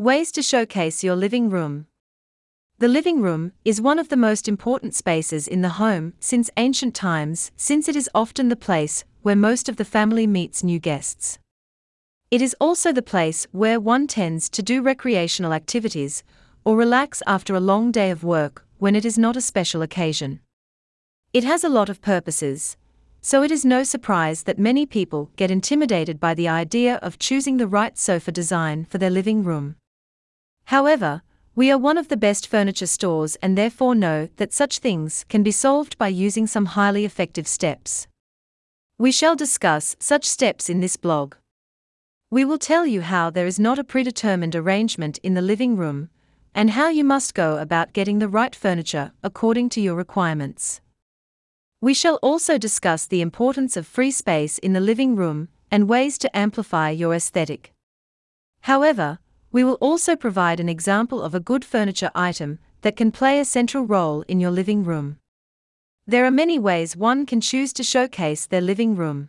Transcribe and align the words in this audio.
Ways 0.00 0.32
to 0.32 0.40
showcase 0.40 1.04
your 1.04 1.14
living 1.14 1.50
room. 1.50 1.86
The 2.78 2.88
living 2.88 3.20
room 3.20 3.52
is 3.66 3.82
one 3.82 3.98
of 3.98 4.08
the 4.08 4.16
most 4.16 4.48
important 4.48 4.94
spaces 4.94 5.46
in 5.46 5.60
the 5.60 5.76
home 5.76 6.14
since 6.18 6.48
ancient 6.56 6.94
times, 6.94 7.50
since 7.54 7.86
it 7.86 7.94
is 7.94 8.08
often 8.14 8.48
the 8.48 8.56
place 8.56 9.04
where 9.20 9.36
most 9.36 9.68
of 9.68 9.76
the 9.76 9.84
family 9.84 10.26
meets 10.26 10.64
new 10.64 10.78
guests. 10.78 11.38
It 12.30 12.40
is 12.40 12.56
also 12.58 12.94
the 12.94 13.02
place 13.02 13.46
where 13.52 13.78
one 13.78 14.06
tends 14.06 14.48
to 14.48 14.62
do 14.62 14.80
recreational 14.80 15.52
activities 15.52 16.24
or 16.64 16.78
relax 16.78 17.22
after 17.26 17.54
a 17.54 17.60
long 17.60 17.92
day 17.92 18.10
of 18.10 18.24
work 18.24 18.64
when 18.78 18.96
it 18.96 19.04
is 19.04 19.18
not 19.18 19.36
a 19.36 19.42
special 19.42 19.82
occasion. 19.82 20.40
It 21.34 21.44
has 21.44 21.62
a 21.62 21.68
lot 21.68 21.90
of 21.90 22.00
purposes, 22.00 22.78
so 23.20 23.42
it 23.42 23.50
is 23.50 23.66
no 23.66 23.82
surprise 23.82 24.44
that 24.44 24.58
many 24.58 24.86
people 24.86 25.30
get 25.36 25.50
intimidated 25.50 26.18
by 26.18 26.32
the 26.32 26.48
idea 26.48 26.94
of 27.02 27.18
choosing 27.18 27.58
the 27.58 27.68
right 27.68 27.98
sofa 27.98 28.32
design 28.32 28.86
for 28.86 28.96
their 28.96 29.10
living 29.10 29.44
room. 29.44 29.76
However, 30.70 31.22
we 31.56 31.68
are 31.72 31.76
one 31.76 31.98
of 31.98 32.06
the 32.06 32.16
best 32.16 32.46
furniture 32.46 32.86
stores 32.86 33.34
and 33.42 33.58
therefore 33.58 33.96
know 33.96 34.28
that 34.36 34.52
such 34.52 34.78
things 34.78 35.24
can 35.28 35.42
be 35.42 35.50
solved 35.50 35.98
by 35.98 36.06
using 36.06 36.46
some 36.46 36.66
highly 36.66 37.04
effective 37.04 37.48
steps. 37.48 38.06
We 38.96 39.10
shall 39.10 39.34
discuss 39.34 39.96
such 39.98 40.24
steps 40.24 40.70
in 40.70 40.78
this 40.78 40.96
blog. 40.96 41.34
We 42.30 42.44
will 42.44 42.56
tell 42.56 42.86
you 42.86 43.00
how 43.00 43.30
there 43.30 43.48
is 43.48 43.58
not 43.58 43.80
a 43.80 43.90
predetermined 43.92 44.54
arrangement 44.54 45.18
in 45.24 45.34
the 45.34 45.42
living 45.42 45.76
room, 45.76 46.08
and 46.54 46.70
how 46.70 46.88
you 46.88 47.02
must 47.02 47.34
go 47.34 47.58
about 47.58 47.92
getting 47.92 48.20
the 48.20 48.28
right 48.28 48.54
furniture 48.54 49.10
according 49.24 49.70
to 49.70 49.80
your 49.80 49.96
requirements. 49.96 50.80
We 51.80 51.94
shall 51.94 52.20
also 52.22 52.58
discuss 52.58 53.06
the 53.06 53.22
importance 53.22 53.76
of 53.76 53.88
free 53.88 54.12
space 54.12 54.58
in 54.58 54.72
the 54.72 54.86
living 54.90 55.16
room 55.16 55.48
and 55.68 55.88
ways 55.88 56.16
to 56.18 56.36
amplify 56.36 56.90
your 56.90 57.12
aesthetic. 57.12 57.72
However, 58.60 59.18
we 59.52 59.64
will 59.64 59.78
also 59.80 60.14
provide 60.16 60.60
an 60.60 60.68
example 60.68 61.22
of 61.22 61.34
a 61.34 61.40
good 61.40 61.64
furniture 61.64 62.10
item 62.14 62.58
that 62.82 62.96
can 62.96 63.10
play 63.10 63.40
a 63.40 63.44
central 63.44 63.84
role 63.84 64.22
in 64.28 64.40
your 64.40 64.50
living 64.50 64.84
room. 64.84 65.18
There 66.06 66.24
are 66.24 66.30
many 66.30 66.58
ways 66.58 66.96
one 66.96 67.26
can 67.26 67.40
choose 67.40 67.72
to 67.74 67.82
showcase 67.82 68.46
their 68.46 68.60
living 68.60 68.96
room. 68.96 69.28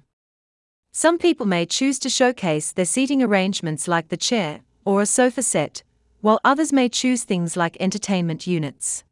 Some 0.94 1.17
people 1.17 1.45
may 1.45 1.66
choose 1.66 2.00
to 2.00 2.09
showcase 2.09 2.72
their 2.72 2.86
seating 2.86 3.23
arrangements 3.23 3.88
like 3.88 4.09
the 4.09 4.17
chair 4.17 4.61
or 4.83 5.02
a 5.02 5.05
sofa 5.05 5.41
set, 5.41 5.83
while 6.22 6.39
others 6.44 6.73
may 6.73 6.89
choose 6.89 7.23
things 7.23 7.56
like 7.56 7.78
entertainment 7.80 8.45
units. 8.45 9.03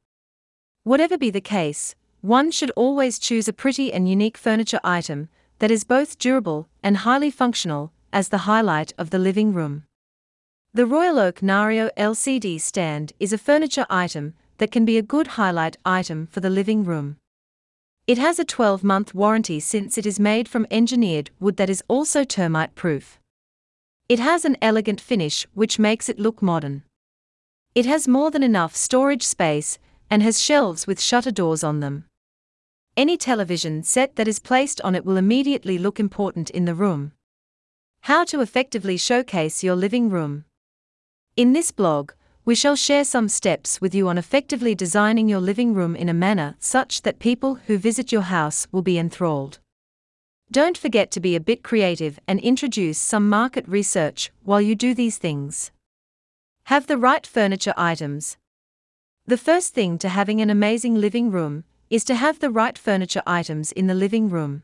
Whatever 0.83 1.17
be 1.17 1.29
the 1.29 1.41
case, 1.41 1.95
one 2.21 2.51
should 2.51 2.71
always 2.71 3.19
choose 3.19 3.47
a 3.47 3.53
pretty 3.53 3.93
and 3.93 4.09
unique 4.09 4.37
furniture 4.37 4.79
item 4.83 5.29
that 5.59 5.71
is 5.71 5.83
both 5.83 6.17
durable 6.17 6.67
and 6.83 6.97
highly 6.97 7.31
functional 7.31 7.91
as 8.11 8.29
the 8.29 8.39
highlight 8.39 8.93
of 8.97 9.09
the 9.09 9.19
living 9.19 9.53
room. 9.53 9.83
The 10.71 10.85
Royal 10.85 11.17
Oak 11.17 11.39
Nario 11.39 11.89
LCD 11.97 12.61
stand 12.61 13.13
is 13.19 13.33
a 13.33 13.39
furniture 13.39 13.87
item 13.89 14.35
that 14.59 14.69
can 14.69 14.85
be 14.85 14.99
a 14.99 15.01
good 15.01 15.29
highlight 15.29 15.77
item 15.83 16.27
for 16.27 16.41
the 16.41 16.49
living 16.51 16.83
room. 16.83 17.17
It 18.05 18.19
has 18.19 18.37
a 18.37 18.45
12 18.45 18.83
month 18.83 19.15
warranty 19.15 19.59
since 19.59 19.97
it 19.97 20.05
is 20.05 20.19
made 20.19 20.47
from 20.47 20.67
engineered 20.69 21.31
wood 21.39 21.57
that 21.57 21.71
is 21.71 21.81
also 21.87 22.23
termite 22.23 22.75
proof. 22.75 23.19
It 24.07 24.19
has 24.19 24.45
an 24.45 24.57
elegant 24.61 25.01
finish 25.01 25.47
which 25.55 25.79
makes 25.79 26.07
it 26.07 26.19
look 26.19 26.39
modern. 26.39 26.83
It 27.73 27.87
has 27.87 28.07
more 28.07 28.29
than 28.29 28.43
enough 28.43 28.75
storage 28.75 29.23
space 29.23 29.79
and 30.07 30.21
has 30.21 30.39
shelves 30.39 30.85
with 30.85 31.01
shutter 31.01 31.31
doors 31.31 31.63
on 31.63 31.79
them. 31.79 32.05
Any 32.95 33.17
television 33.17 33.81
set 33.81 34.17
that 34.17 34.27
is 34.27 34.37
placed 34.37 34.81
on 34.81 34.93
it 34.93 35.03
will 35.03 35.17
immediately 35.17 35.79
look 35.79 35.99
important 35.99 36.51
in 36.51 36.65
the 36.65 36.75
room. 36.75 37.13
How 38.01 38.23
to 38.25 38.39
effectively 38.39 38.97
showcase 38.97 39.63
your 39.63 39.75
living 39.75 40.11
room. 40.11 40.45
In 41.39 41.53
this 41.53 41.71
blog, 41.71 42.11
we 42.43 42.53
shall 42.53 42.75
share 42.75 43.05
some 43.05 43.29
steps 43.29 43.79
with 43.79 43.95
you 43.95 44.09
on 44.09 44.17
effectively 44.17 44.75
designing 44.75 45.29
your 45.29 45.39
living 45.39 45.73
room 45.73 45.95
in 45.95 46.09
a 46.09 46.13
manner 46.13 46.57
such 46.59 47.03
that 47.03 47.17
people 47.17 47.55
who 47.67 47.77
visit 47.77 48.11
your 48.11 48.23
house 48.23 48.67
will 48.73 48.81
be 48.81 48.97
enthralled. 48.97 49.59
Don't 50.51 50.77
forget 50.77 51.11
to 51.11 51.21
be 51.21 51.37
a 51.37 51.39
bit 51.39 51.63
creative 51.63 52.19
and 52.27 52.41
introduce 52.41 52.97
some 52.97 53.29
market 53.29 53.65
research 53.69 54.31
while 54.43 54.59
you 54.59 54.75
do 54.75 54.93
these 54.93 55.17
things. 55.17 55.71
Have 56.65 56.87
the 56.87 56.97
right 56.97 57.25
furniture 57.25 57.73
items. 57.77 58.35
The 59.25 59.37
first 59.37 59.73
thing 59.73 59.97
to 59.99 60.09
having 60.09 60.41
an 60.41 60.49
amazing 60.49 60.95
living 60.95 61.31
room 61.31 61.63
is 61.89 62.03
to 62.03 62.15
have 62.15 62.39
the 62.39 62.51
right 62.51 62.77
furniture 62.77 63.23
items 63.25 63.71
in 63.71 63.87
the 63.87 63.93
living 63.95 64.29
room. 64.29 64.63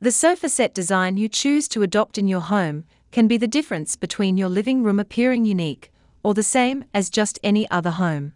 The 0.00 0.12
sofa 0.12 0.48
set 0.48 0.72
design 0.72 1.18
you 1.18 1.28
choose 1.28 1.68
to 1.68 1.82
adopt 1.82 2.16
in 2.16 2.26
your 2.26 2.40
home 2.40 2.84
can 3.14 3.28
be 3.28 3.36
the 3.36 3.46
difference 3.46 3.94
between 3.94 4.36
your 4.36 4.48
living 4.48 4.82
room 4.82 4.98
appearing 4.98 5.44
unique 5.44 5.92
or 6.24 6.34
the 6.34 6.42
same 6.42 6.84
as 6.92 7.08
just 7.08 7.38
any 7.44 7.64
other 7.70 7.92
home. 7.92 8.32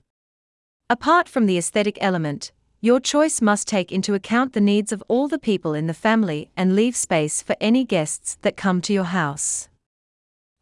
Apart 0.89 1.28
from 1.28 1.47
the 1.47 1.59
aesthetic 1.59 1.99
element, 2.00 2.53
your 2.81 3.00
choice 3.00 3.43
must 3.43 3.66
take 3.66 3.91
into 3.91 4.15
account 4.15 4.53
the 4.53 4.61
needs 4.61 4.93
of 4.93 5.03
all 5.09 5.27
the 5.27 5.37
people 5.50 5.75
in 5.75 5.89
the 5.89 6.03
family 6.06 6.49
and 6.56 6.77
leave 6.77 6.94
space 6.94 7.43
for 7.43 7.56
any 7.61 7.84
guests 7.84 8.39
that 8.43 8.56
come 8.56 8.81
to 8.83 8.93
your 8.93 9.11
house. 9.21 9.69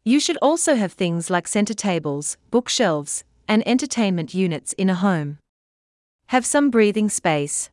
You 0.03 0.19
should 0.19 0.37
also 0.41 0.73
have 0.73 0.93
things 0.93 1.29
like 1.29 1.47
center 1.47 1.75
tables, 1.75 2.37
bookshelves, 2.49 3.23
and 3.47 3.61
entertainment 3.67 4.33
units 4.33 4.73
in 4.79 4.89
a 4.89 4.95
home. 4.95 5.37
Have 6.29 6.43
some 6.43 6.71
breathing 6.71 7.09
space. 7.09 7.69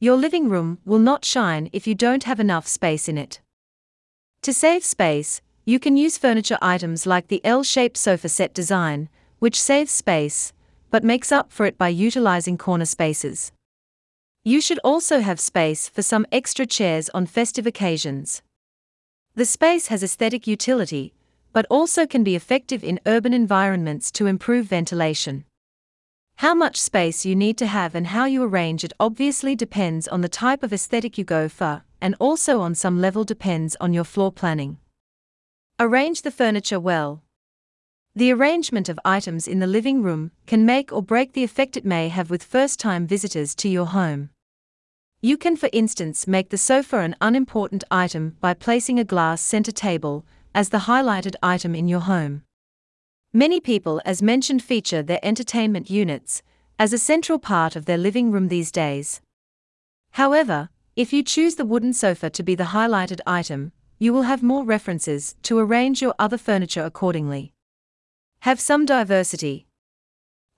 Your 0.00 0.16
living 0.16 0.50
room 0.50 0.80
will 0.84 0.98
not 0.98 1.24
shine 1.24 1.70
if 1.72 1.86
you 1.86 1.94
don't 1.94 2.24
have 2.24 2.40
enough 2.40 2.66
space 2.66 3.08
in 3.08 3.16
it. 3.16 3.40
To 4.42 4.52
save 4.52 4.84
space, 4.84 5.40
you 5.68 5.80
can 5.80 5.96
use 5.96 6.16
furniture 6.16 6.58
items 6.62 7.06
like 7.06 7.26
the 7.26 7.44
L 7.44 7.64
shaped 7.64 7.96
sofa 7.96 8.28
set 8.28 8.54
design, 8.54 9.08
which 9.40 9.60
saves 9.60 9.90
space, 9.90 10.52
but 10.92 11.02
makes 11.02 11.32
up 11.32 11.50
for 11.50 11.66
it 11.66 11.76
by 11.76 11.88
utilizing 11.88 12.56
corner 12.56 12.84
spaces. 12.84 13.50
You 14.44 14.60
should 14.60 14.78
also 14.84 15.18
have 15.20 15.40
space 15.40 15.88
for 15.88 16.02
some 16.02 16.24
extra 16.30 16.66
chairs 16.66 17.08
on 17.08 17.26
festive 17.26 17.66
occasions. 17.66 18.42
The 19.34 19.44
space 19.44 19.88
has 19.88 20.04
aesthetic 20.04 20.46
utility, 20.46 21.12
but 21.52 21.66
also 21.68 22.06
can 22.06 22.22
be 22.22 22.36
effective 22.36 22.84
in 22.84 23.00
urban 23.04 23.34
environments 23.34 24.12
to 24.12 24.26
improve 24.26 24.66
ventilation. 24.66 25.44
How 26.36 26.54
much 26.54 26.80
space 26.80 27.26
you 27.26 27.34
need 27.34 27.58
to 27.58 27.66
have 27.66 27.96
and 27.96 28.06
how 28.06 28.26
you 28.26 28.44
arrange 28.44 28.84
it 28.84 28.92
obviously 29.00 29.56
depends 29.56 30.06
on 30.06 30.20
the 30.20 30.28
type 30.28 30.62
of 30.62 30.72
aesthetic 30.72 31.18
you 31.18 31.24
go 31.24 31.48
for, 31.48 31.82
and 32.00 32.14
also 32.20 32.60
on 32.60 32.76
some 32.76 33.00
level 33.00 33.24
depends 33.24 33.76
on 33.80 33.92
your 33.92 34.04
floor 34.04 34.30
planning. 34.30 34.78
Arrange 35.78 36.22
the 36.22 36.30
furniture 36.30 36.80
well. 36.80 37.22
The 38.14 38.32
arrangement 38.32 38.88
of 38.88 38.98
items 39.04 39.46
in 39.46 39.58
the 39.58 39.66
living 39.66 40.02
room 40.02 40.30
can 40.46 40.64
make 40.64 40.90
or 40.90 41.02
break 41.02 41.34
the 41.34 41.44
effect 41.44 41.76
it 41.76 41.84
may 41.84 42.08
have 42.08 42.30
with 42.30 42.42
first 42.42 42.80
time 42.80 43.06
visitors 43.06 43.54
to 43.56 43.68
your 43.68 43.84
home. 43.84 44.30
You 45.20 45.36
can, 45.36 45.54
for 45.54 45.68
instance, 45.74 46.26
make 46.26 46.48
the 46.48 46.56
sofa 46.56 47.00
an 47.00 47.14
unimportant 47.20 47.84
item 47.90 48.38
by 48.40 48.54
placing 48.54 48.98
a 48.98 49.04
glass 49.04 49.42
center 49.42 49.70
table 49.70 50.24
as 50.54 50.70
the 50.70 50.88
highlighted 50.88 51.34
item 51.42 51.74
in 51.74 51.88
your 51.88 52.00
home. 52.00 52.42
Many 53.34 53.60
people, 53.60 54.00
as 54.06 54.22
mentioned, 54.22 54.62
feature 54.62 55.02
their 55.02 55.20
entertainment 55.22 55.90
units 55.90 56.42
as 56.78 56.94
a 56.94 56.98
central 56.98 57.38
part 57.38 57.76
of 57.76 57.84
their 57.84 57.98
living 57.98 58.32
room 58.32 58.48
these 58.48 58.72
days. 58.72 59.20
However, 60.12 60.70
if 60.94 61.12
you 61.12 61.22
choose 61.22 61.56
the 61.56 61.66
wooden 61.66 61.92
sofa 61.92 62.30
to 62.30 62.42
be 62.42 62.54
the 62.54 62.72
highlighted 62.72 63.20
item, 63.26 63.72
you 63.98 64.12
will 64.12 64.22
have 64.22 64.42
more 64.42 64.64
references 64.64 65.34
to 65.42 65.58
arrange 65.58 66.02
your 66.02 66.14
other 66.18 66.36
furniture 66.36 66.84
accordingly. 66.84 67.52
Have 68.40 68.60
some 68.60 68.84
diversity. 68.84 69.66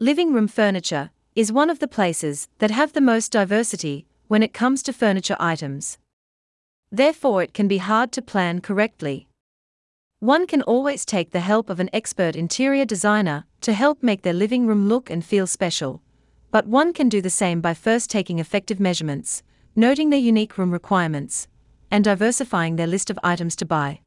Living 0.01 0.33
room 0.33 0.49
furniture 0.49 1.11
is 1.37 1.53
one 1.53 1.71
of 1.71 1.79
the 1.79 1.87
places 1.87 2.49
that 2.59 2.73
have 2.73 2.93
the 2.93 3.01
most 3.01 3.31
diversity 3.31 4.07
when 4.27 4.43
it 4.43 4.53
comes 4.53 4.83
to 4.83 4.93
furniture 4.93 5.37
items. 5.39 5.99
Therefore, 6.91 7.43
it 7.43 7.55
can 7.55 7.69
be 7.69 7.79
hard 7.79 8.11
to 8.13 8.23
plan 8.23 8.61
correctly. 8.61 9.29
One 10.19 10.47
can 10.49 10.63
always 10.63 11.05
take 11.05 11.31
the 11.31 11.41
help 11.41 11.71
of 11.71 11.79
an 11.79 11.91
expert 11.93 12.35
interior 12.35 12.85
designer 12.85 13.45
to 13.61 13.73
help 13.73 14.03
make 14.03 14.23
their 14.23 14.33
living 14.33 14.67
room 14.67 14.89
look 14.89 15.11
and 15.11 15.25
feel 15.25 15.47
special, 15.47 16.03
but 16.51 16.67
one 16.67 16.93
can 16.93 17.09
do 17.09 17.21
the 17.21 17.31
same 17.31 17.61
by 17.61 17.73
first 17.73 18.11
taking 18.11 18.41
effective 18.41 18.81
measurements, 18.81 19.45
noting 19.77 20.11
their 20.11 20.19
unique 20.19 20.59
room 20.59 20.73
requirements, 20.73 21.47
and 21.91 22.05
diversifying 22.05 22.77
their 22.77 22.87
list 22.87 23.11
of 23.11 23.19
items 23.23 23.57
to 23.57 23.65
buy. 23.65 24.01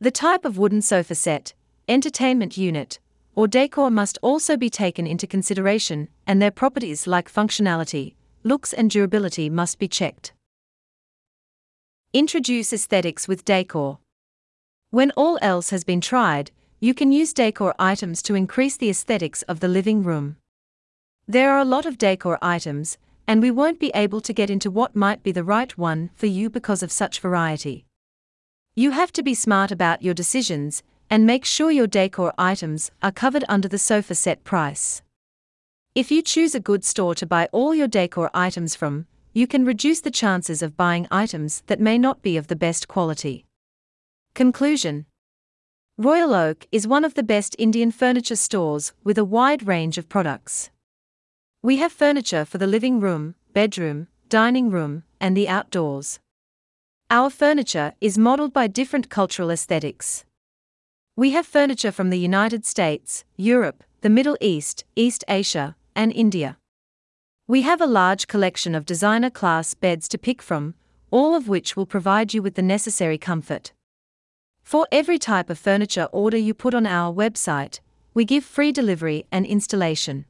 The 0.00 0.10
type 0.10 0.44
of 0.44 0.58
wooden 0.58 0.82
sofa 0.82 1.14
set, 1.14 1.54
entertainment 1.88 2.56
unit, 2.56 2.98
or 3.34 3.46
decor 3.46 3.90
must 3.90 4.18
also 4.22 4.56
be 4.56 4.70
taken 4.70 5.06
into 5.06 5.26
consideration, 5.26 6.08
and 6.26 6.40
their 6.40 6.50
properties 6.50 7.06
like 7.06 7.32
functionality, 7.32 8.14
looks, 8.42 8.72
and 8.72 8.90
durability 8.90 9.50
must 9.50 9.78
be 9.78 9.88
checked. 9.88 10.32
Introduce 12.12 12.72
aesthetics 12.72 13.28
with 13.28 13.44
decor. 13.44 13.98
When 14.90 15.10
all 15.12 15.38
else 15.42 15.70
has 15.70 15.84
been 15.84 16.00
tried, 16.00 16.50
you 16.80 16.94
can 16.94 17.12
use 17.12 17.32
decor 17.32 17.74
items 17.78 18.22
to 18.22 18.34
increase 18.34 18.76
the 18.76 18.88
aesthetics 18.88 19.42
of 19.42 19.60
the 19.60 19.68
living 19.68 20.02
room. 20.02 20.36
There 21.28 21.50
are 21.50 21.58
a 21.58 21.64
lot 21.64 21.84
of 21.86 21.98
decor 21.98 22.38
items, 22.40 22.96
and 23.26 23.42
we 23.42 23.50
won't 23.50 23.80
be 23.80 23.90
able 23.94 24.20
to 24.20 24.32
get 24.32 24.50
into 24.50 24.70
what 24.70 24.94
might 24.94 25.22
be 25.22 25.32
the 25.32 25.44
right 25.44 25.76
one 25.76 26.10
for 26.14 26.26
you 26.26 26.48
because 26.48 26.82
of 26.82 26.92
such 26.92 27.20
variety. 27.20 27.84
You 28.74 28.92
have 28.92 29.12
to 29.12 29.22
be 29.22 29.34
smart 29.34 29.70
about 29.70 30.02
your 30.02 30.14
decisions 30.14 30.82
and 31.08 31.26
make 31.26 31.44
sure 31.44 31.70
your 31.70 31.86
decor 31.86 32.32
items 32.36 32.90
are 33.02 33.12
covered 33.12 33.44
under 33.48 33.68
the 33.68 33.78
sofa 33.78 34.14
set 34.14 34.44
price. 34.44 35.02
If 35.94 36.10
you 36.10 36.20
choose 36.20 36.54
a 36.54 36.60
good 36.60 36.84
store 36.84 37.14
to 37.14 37.26
buy 37.26 37.48
all 37.52 37.74
your 37.74 37.88
decor 37.88 38.30
items 38.34 38.74
from, 38.74 39.06
you 39.32 39.46
can 39.46 39.64
reduce 39.64 40.00
the 40.00 40.10
chances 40.10 40.62
of 40.62 40.76
buying 40.76 41.06
items 41.10 41.62
that 41.66 41.80
may 41.80 41.98
not 41.98 42.22
be 42.22 42.36
of 42.36 42.48
the 42.48 42.56
best 42.56 42.88
quality. 42.88 43.46
Conclusion 44.34 45.06
Royal 45.98 46.34
Oak 46.34 46.66
is 46.70 46.86
one 46.86 47.04
of 47.04 47.14
the 47.14 47.22
best 47.22 47.56
Indian 47.58 47.90
furniture 47.90 48.36
stores 48.36 48.92
with 49.02 49.16
a 49.16 49.24
wide 49.24 49.66
range 49.66 49.96
of 49.96 50.10
products. 50.10 50.70
We 51.66 51.78
have 51.78 51.90
furniture 51.90 52.44
for 52.44 52.58
the 52.58 52.66
living 52.68 53.00
room, 53.00 53.34
bedroom, 53.52 54.06
dining 54.28 54.70
room, 54.70 55.02
and 55.20 55.36
the 55.36 55.48
outdoors. 55.48 56.20
Our 57.10 57.28
furniture 57.28 57.94
is 58.00 58.16
modeled 58.16 58.52
by 58.52 58.68
different 58.68 59.10
cultural 59.10 59.50
aesthetics. 59.50 60.24
We 61.16 61.32
have 61.32 61.44
furniture 61.44 61.90
from 61.90 62.10
the 62.10 62.20
United 62.20 62.64
States, 62.64 63.24
Europe, 63.36 63.82
the 64.02 64.08
Middle 64.08 64.36
East, 64.40 64.84
East 64.94 65.24
Asia, 65.26 65.74
and 65.96 66.12
India. 66.12 66.56
We 67.48 67.62
have 67.62 67.80
a 67.80 67.92
large 68.00 68.28
collection 68.28 68.76
of 68.76 68.86
designer 68.86 69.30
class 69.30 69.74
beds 69.74 70.06
to 70.10 70.18
pick 70.18 70.42
from, 70.42 70.76
all 71.10 71.34
of 71.34 71.48
which 71.48 71.76
will 71.76 71.84
provide 71.84 72.32
you 72.32 72.42
with 72.42 72.54
the 72.54 72.62
necessary 72.62 73.18
comfort. 73.18 73.72
For 74.62 74.86
every 74.92 75.18
type 75.18 75.50
of 75.50 75.58
furniture 75.58 76.06
order 76.12 76.36
you 76.36 76.54
put 76.54 76.74
on 76.74 76.86
our 76.86 77.12
website, 77.12 77.80
we 78.14 78.24
give 78.24 78.44
free 78.44 78.70
delivery 78.70 79.26
and 79.32 79.44
installation. 79.44 80.26